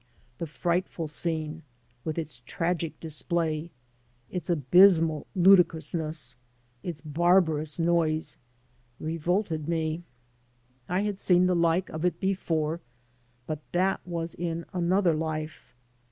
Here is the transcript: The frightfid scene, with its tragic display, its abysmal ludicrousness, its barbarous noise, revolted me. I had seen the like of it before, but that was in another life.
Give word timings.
The 0.39 0.47
frightfid 0.47 1.09
scene, 1.09 1.61
with 2.03 2.17
its 2.17 2.41
tragic 2.47 2.99
display, 2.99 3.69
its 4.31 4.49
abysmal 4.49 5.27
ludicrousness, 5.35 6.37
its 6.81 7.01
barbarous 7.01 7.77
noise, 7.77 8.35
revolted 8.99 9.67
me. 9.69 10.01
I 10.89 11.01
had 11.01 11.19
seen 11.19 11.45
the 11.45 11.55
like 11.55 11.89
of 11.91 12.03
it 12.03 12.19
before, 12.19 12.81
but 13.45 13.59
that 13.73 14.01
was 14.03 14.33
in 14.33 14.65
another 14.73 15.13
life. 15.13 15.75